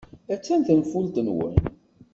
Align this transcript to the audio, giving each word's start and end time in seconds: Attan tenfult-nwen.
Attan 0.33 0.61
tenfult-nwen. 0.67 1.55